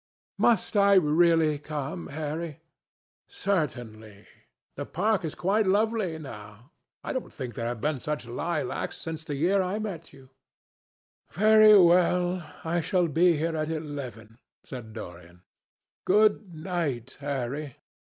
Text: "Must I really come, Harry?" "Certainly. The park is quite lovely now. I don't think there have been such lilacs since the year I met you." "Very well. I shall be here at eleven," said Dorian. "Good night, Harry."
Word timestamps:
"Must 0.39 0.75
I 0.77 0.93
really 0.95 1.59
come, 1.59 2.07
Harry?" 2.07 2.59
"Certainly. 3.27 4.25
The 4.73 4.87
park 4.87 5.23
is 5.23 5.35
quite 5.35 5.67
lovely 5.67 6.17
now. 6.17 6.71
I 7.03 7.13
don't 7.13 7.31
think 7.31 7.53
there 7.53 7.67
have 7.67 7.81
been 7.81 7.99
such 7.99 8.25
lilacs 8.25 8.97
since 8.97 9.23
the 9.23 9.35
year 9.35 9.61
I 9.61 9.77
met 9.77 10.11
you." 10.11 10.31
"Very 11.29 11.77
well. 11.79 12.51
I 12.63 12.81
shall 12.81 13.07
be 13.09 13.37
here 13.37 13.55
at 13.55 13.69
eleven," 13.69 14.39
said 14.63 14.93
Dorian. 14.93 15.43
"Good 16.03 16.51
night, 16.55 17.17
Harry." 17.19 17.75